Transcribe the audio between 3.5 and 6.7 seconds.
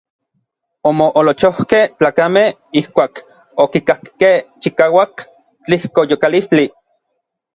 okikakkej chikauak tlijkoyokalistli.